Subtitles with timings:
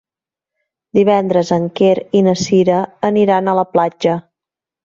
[0.99, 4.21] Divendres en Quer i na Cira aniran a la platja.